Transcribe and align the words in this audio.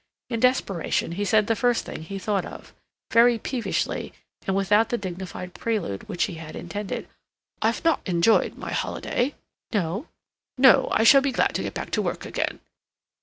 In 0.31 0.39
desperation 0.39 1.11
he 1.11 1.23
said 1.23 1.45
the 1.45 1.55
first 1.55 1.85
thing 1.85 2.01
he 2.01 2.17
thought 2.17 2.43
of, 2.43 2.73
very 3.11 3.37
peevishly 3.37 4.13
and 4.47 4.55
without 4.55 4.89
the 4.89 4.97
dignified 4.97 5.53
prelude 5.53 6.09
which 6.09 6.23
he 6.23 6.33
had 6.41 6.55
intended. 6.55 7.07
"I've 7.61 7.85
not 7.85 8.01
enjoyed 8.07 8.57
my 8.57 8.71
holiday." 8.73 9.35
"No?" 9.71 10.07
"No. 10.57 10.87
I 10.91 11.03
shall 11.03 11.21
be 11.21 11.31
glad 11.31 11.53
to 11.53 11.61
get 11.61 11.75
back 11.75 11.91
to 11.91 12.01
work 12.01 12.25
again." 12.25 12.61